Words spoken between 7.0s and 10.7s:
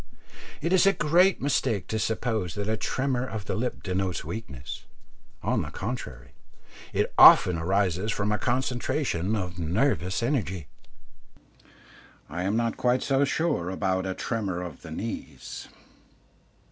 often arises from a concentration of nervous energy.